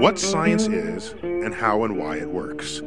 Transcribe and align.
what 0.00 0.18
science 0.18 0.68
is 0.68 1.14
and 1.22 1.54
how 1.54 1.84
and 1.84 1.96
why 1.96 2.16
it 2.18 2.28
works. 2.28 2.82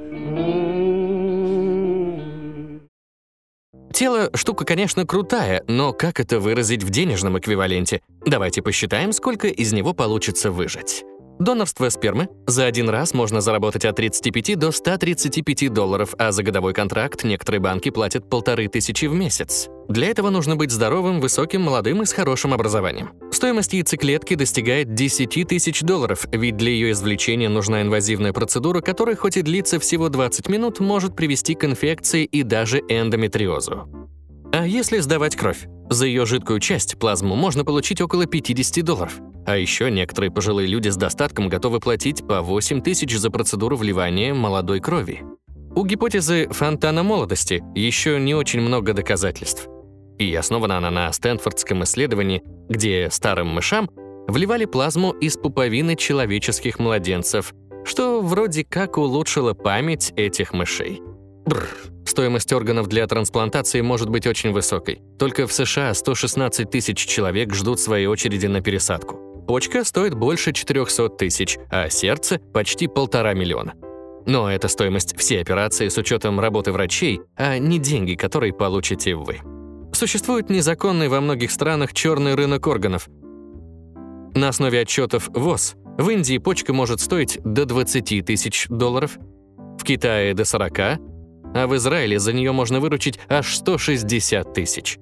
Тело— 3.93 4.29
штука, 4.33 4.65
конечно, 4.65 5.05
крутая, 5.05 5.63
но 5.69 5.93
как 5.93 6.19
это 6.19 6.41
выразить 6.41 6.83
в 6.83 6.89
денежном 6.89 7.39
эквиваленте? 7.39 8.01
Давайте 8.25 8.61
посчитаем, 8.61 9.13
сколько 9.13 9.47
из 9.47 9.71
него 9.71 9.93
получится 9.93 10.51
выжать. 10.51 11.05
Донорство 11.39 11.89
спермы. 11.89 12.29
За 12.47 12.65
один 12.65 12.89
раз 12.89 13.13
можно 13.13 13.41
заработать 13.41 13.83
от 13.83 13.97
35 13.97 14.57
до 14.57 14.71
135 14.71 15.73
долларов, 15.73 16.13
а 16.17 16.31
за 16.31 16.43
годовой 16.43 16.73
контракт 16.73 17.25
некоторые 17.25 17.59
банки 17.59 17.89
платят 17.89 18.29
полторы 18.29 18.69
тысячи 18.69 19.05
в 19.05 19.13
месяц. 19.13 19.67
Для 19.89 20.07
этого 20.07 20.29
нужно 20.29 20.55
быть 20.55 20.71
здоровым, 20.71 21.19
высоким, 21.19 21.61
молодым 21.63 22.01
и 22.01 22.05
с 22.05 22.13
хорошим 22.13 22.53
образованием. 22.53 23.11
Стоимость 23.31 23.73
яйцеклетки 23.73 24.35
достигает 24.35 24.93
10 24.93 25.47
тысяч 25.47 25.81
долларов, 25.81 26.25
ведь 26.31 26.55
для 26.55 26.71
ее 26.71 26.91
извлечения 26.91 27.49
нужна 27.49 27.81
инвазивная 27.81 28.31
процедура, 28.31 28.79
которая 28.79 29.17
хоть 29.17 29.35
и 29.35 29.41
длится 29.41 29.77
всего 29.77 30.07
20 30.07 30.47
минут, 30.47 30.79
может 30.79 31.17
привести 31.17 31.53
к 31.53 31.65
инфекции 31.65 32.23
и 32.23 32.43
даже 32.43 32.79
эндометриозу. 32.87 33.89
А 34.53 34.65
если 34.65 34.99
сдавать 34.99 35.35
кровь? 35.35 35.67
За 35.89 36.05
ее 36.05 36.25
жидкую 36.25 36.61
часть, 36.61 36.97
плазму, 36.97 37.35
можно 37.35 37.65
получить 37.65 37.99
около 37.99 38.25
50 38.25 38.85
долларов. 38.85 39.19
А 39.45 39.57
еще 39.57 39.91
некоторые 39.91 40.31
пожилые 40.31 40.67
люди 40.67 40.89
с 40.89 40.97
достатком 40.97 41.49
готовы 41.49 41.79
платить 41.79 42.27
по 42.27 42.41
8 42.41 42.81
тысяч 42.81 43.15
за 43.15 43.29
процедуру 43.29 43.77
вливания 43.77 44.33
молодой 44.33 44.79
крови. 44.79 45.23
У 45.75 45.85
гипотезы 45.85 46.47
фонтана 46.49 47.03
молодости 47.03 47.63
еще 47.75 48.19
не 48.19 48.33
очень 48.33 48.61
много 48.61 48.93
доказательств. 48.93 49.67
И 50.17 50.33
основана 50.33 50.77
она 50.77 50.89
на 50.89 51.11
Стэнфордском 51.11 51.83
исследовании, 51.83 52.41
где 52.69 53.09
старым 53.11 53.47
мышам 53.49 53.89
вливали 54.27 54.65
плазму 54.65 55.11
из 55.11 55.37
пуповины 55.37 55.95
человеческих 55.95 56.79
младенцев, 56.79 57.53
что 57.83 58.21
вроде 58.21 58.63
как 58.63 58.97
улучшило 58.97 59.53
память 59.53 60.13
этих 60.15 60.53
мышей. 60.53 61.01
Бррр. 61.45 61.67
Стоимость 62.05 62.53
органов 62.53 62.87
для 62.87 63.05
трансплантации 63.05 63.81
может 63.81 64.09
быть 64.09 64.25
очень 64.25 64.51
высокой. 64.51 65.01
Только 65.19 65.45
в 65.45 65.53
США 65.53 65.93
116 65.93 66.69
тысяч 66.69 66.97
человек 67.05 67.53
ждут 67.53 67.79
своей 67.79 68.07
очереди 68.07 68.47
на 68.47 68.61
пересадку. 68.61 69.24
Почка 69.47 69.83
стоит 69.83 70.15
больше 70.15 70.53
400 70.53 71.09
тысяч, 71.09 71.57
а 71.69 71.89
сердце– 71.89 72.39
почти 72.53 72.87
полтора 72.87 73.33
миллиона. 73.33 73.75
Но 74.25 74.49
это 74.51 74.67
стоимость 74.67 75.15
всей 75.17 75.39
операции 75.41 75.87
с 75.87 75.97
учетом 75.97 76.39
работы 76.39 76.71
врачей, 76.71 77.21
а 77.35 77.59
не 77.59 77.77
деньги, 77.77 78.15
которые 78.15 78.53
получите 78.53 79.13
вы. 79.13 79.41
Существует 79.93 80.49
незаконный 80.49 81.09
во 81.09 81.21
многих 81.21 81.51
странах 81.51 81.93
черный 81.93 82.33
рынок 82.33 82.65
органов. 82.65 83.07
На 84.33 84.49
основе 84.49 84.81
отчетов 84.81 85.29
ВОЗ 85.33 85.75
в 85.97 86.09
Индии 86.09 86.39
почка 86.39 86.73
может 86.73 86.99
стоить 86.99 87.39
до 87.43 87.65
20 87.65 88.25
тысяч 88.25 88.65
долларов, 88.67 89.17
в 89.79 89.83
Китае– 89.83 90.33
до 90.35 90.43
40, 90.43 90.79
а 90.79 91.67
в 91.67 91.75
Израиле 91.75 92.17
за 92.17 92.33
нее 92.33 92.51
можно 92.51 92.79
выручить 92.79 93.19
аж 93.29 93.55
160 93.55 94.53
тысяч. 94.55 94.97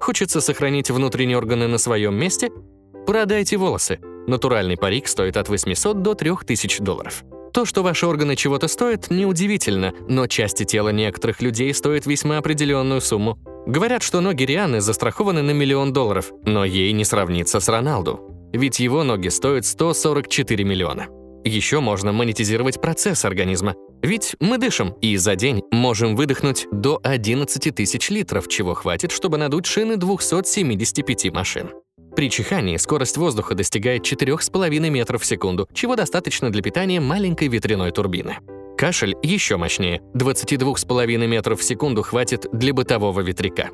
Хочется 0.00 0.40
сохранить 0.40 0.90
внутренние 0.90 1.36
органы 1.36 1.66
на 1.66 1.78
своем 1.78 2.14
месте– 2.14 2.52
Продайте 3.06 3.56
волосы. 3.56 3.98
Натуральный 4.28 4.76
парик 4.76 5.08
стоит 5.08 5.36
от 5.36 5.48
800 5.48 6.02
до 6.02 6.14
3000 6.14 6.82
долларов. 6.82 7.24
То, 7.52 7.64
что 7.64 7.82
ваши 7.82 8.06
органы 8.06 8.36
чего-то 8.36 8.68
стоят, 8.68 9.10
неудивительно, 9.10 9.92
но 10.08 10.26
части 10.26 10.64
тела 10.64 10.90
некоторых 10.90 11.42
людей 11.42 11.74
стоят 11.74 12.06
весьма 12.06 12.38
определенную 12.38 13.00
сумму. 13.00 13.38
Говорят, 13.66 14.02
что 14.02 14.20
ноги 14.20 14.44
Рианы 14.44 14.80
застрахованы 14.80 15.42
на 15.42 15.50
миллион 15.50 15.92
долларов, 15.92 16.32
но 16.44 16.64
ей 16.64 16.92
не 16.92 17.04
сравнится 17.04 17.60
с 17.60 17.68
Роналду. 17.68 18.20
Ведь 18.52 18.80
его 18.80 19.02
ноги 19.02 19.28
стоят 19.28 19.66
144 19.66 20.64
миллиона. 20.64 21.08
Еще 21.44 21.80
можно 21.80 22.12
монетизировать 22.12 22.80
процесс 22.80 23.24
организма. 23.24 23.74
Ведь 24.00 24.36
мы 24.40 24.58
дышим, 24.58 24.94
и 25.00 25.16
за 25.16 25.34
день 25.34 25.62
можем 25.72 26.14
выдохнуть 26.14 26.66
до 26.70 27.00
11 27.02 27.74
тысяч 27.74 28.10
литров, 28.10 28.48
чего 28.48 28.74
хватит, 28.74 29.10
чтобы 29.10 29.38
надуть 29.38 29.66
шины 29.66 29.96
275 29.96 31.32
машин. 31.32 31.70
При 32.14 32.28
чихании 32.28 32.76
скорость 32.76 33.16
воздуха 33.16 33.54
достигает 33.54 34.02
4,5 34.02 34.90
метров 34.90 35.22
в 35.22 35.26
секунду, 35.26 35.66
чего 35.72 35.96
достаточно 35.96 36.50
для 36.50 36.62
питания 36.62 37.00
маленькой 37.00 37.48
ветряной 37.48 37.90
турбины. 37.90 38.38
Кашель 38.76 39.16
еще 39.22 39.56
мощнее. 39.56 40.02
22,5 40.14 41.26
метров 41.26 41.60
в 41.60 41.64
секунду 41.64 42.02
хватит 42.02 42.46
для 42.52 42.74
бытового 42.74 43.20
ветряка. 43.20 43.70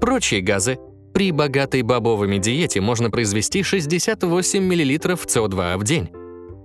Прочие 0.00 0.40
газы. 0.40 0.78
При 1.14 1.32
богатой 1.32 1.82
бобовыми 1.82 2.38
диете 2.38 2.80
можно 2.80 3.10
произвести 3.10 3.62
68 3.62 4.62
мл 4.62 4.72
СО2 4.72 5.76
в 5.76 5.84
день. 5.84 6.10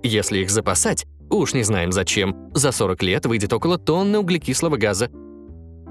Если 0.02 0.40
их 0.40 0.50
запасать, 0.50 1.06
уж 1.30 1.52
не 1.52 1.62
знаем 1.62 1.90
зачем, 1.90 2.50
за 2.54 2.70
40 2.70 3.02
лет 3.02 3.26
выйдет 3.26 3.52
около 3.52 3.78
тонны 3.78 4.18
углекислого 4.18 4.76
газа, 4.76 5.10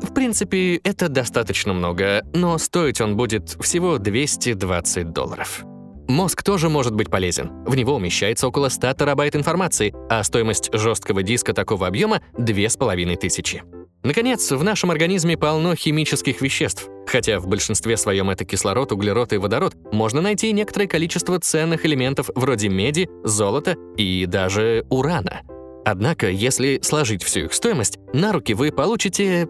в 0.02 0.14
принципе, 0.14 0.76
это 0.78 1.10
достаточно 1.10 1.74
много, 1.74 2.24
но 2.34 2.58
стоить 2.58 3.02
он 3.02 3.16
будет 3.16 3.58
всего 3.62 3.98
220 3.98 5.12
долларов. 5.12 5.64
Мозг 6.08 6.44
тоже 6.44 6.70
может 6.70 6.94
быть 6.94 7.10
полезен. 7.10 7.52
В 7.66 7.76
него 7.76 7.96
умещается 7.96 8.48
около 8.48 8.70
100 8.70 8.94
терабайт 8.94 9.36
информации, 9.36 9.94
а 10.10 10.24
стоимость 10.24 10.70
жесткого 10.72 11.24
диска 11.24 11.54
такого 11.54 11.88
объема— 11.88 12.22
2500. 12.38 13.64
Наконец, 14.04 14.52
в 14.52 14.64
нашем 14.64 14.92
организме 14.92 15.36
полно 15.36 15.74
химических 15.74 16.40
веществ. 16.42 16.88
Хотя 17.08 17.40
в 17.40 17.48
большинстве 17.48 17.98
своем 17.98 18.30
это 18.30 18.46
кислород, 18.46 18.92
углерод 18.92 19.34
и 19.34 19.38
водород, 19.38 19.76
можно 19.92 20.22
найти 20.22 20.52
некоторое 20.52 20.88
количество 20.88 21.40
ценных 21.40 21.88
элементов 21.88 22.30
вроде 22.36 22.70
меди, 22.70 23.10
золота 23.24 23.76
и 23.98 24.28
даже 24.28 24.86
урана. 24.92 25.42
Однако, 25.86 26.30
если 26.30 26.80
сложить 26.84 27.24
всю 27.24 27.42
их 27.42 27.54
стоимость, 27.54 27.98
на 28.14 28.32
руки 28.32 28.54
вы 28.54 28.72
получите 28.72 29.48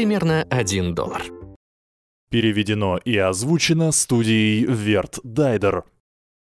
примерно 0.00 0.46
1 0.48 0.94
доллар. 0.94 1.22
Переведено 2.30 2.96
и 2.96 3.18
озвучено 3.18 3.92
студией 3.92 4.64
Верт 4.64 5.18
Дайдер. 5.24 5.84